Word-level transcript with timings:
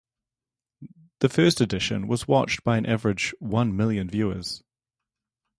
The 1.19 1.29
first 1.29 1.61
edition 1.61 2.07
was 2.07 2.27
watched 2.27 2.63
by 2.63 2.79
an 2.79 2.87
average 2.87 3.35
one 3.37 3.77
million 3.77 4.09
viewers. 4.09 4.63